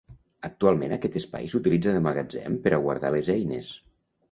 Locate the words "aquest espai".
0.97-1.51